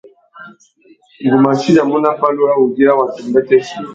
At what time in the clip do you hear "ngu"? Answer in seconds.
1.23-1.35